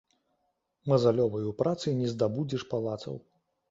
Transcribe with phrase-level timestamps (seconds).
[0.93, 3.27] Мазалёваю працай не здабудзеш палацаў